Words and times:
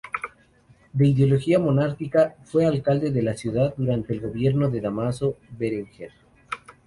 De 0.93 1.05
ideología 1.09 1.59
monárquica, 1.59 2.35
fue 2.45 2.65
alcalde 2.65 3.11
de 3.11 3.21
la 3.21 3.35
ciudad 3.35 3.75
durante 3.77 4.13
el 4.13 4.21
gobierno 4.21 4.67
de 4.71 4.81
Dámaso 4.81 5.37
Berenguer. 5.59 6.09